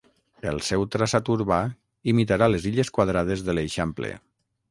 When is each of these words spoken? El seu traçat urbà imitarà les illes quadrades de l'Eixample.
El 0.51 0.55
seu 0.67 0.85
traçat 0.95 1.29
urbà 1.33 1.59
imitarà 2.15 2.49
les 2.53 2.65
illes 2.71 2.91
quadrades 2.97 3.47
de 3.51 3.57
l'Eixample. 3.59 4.13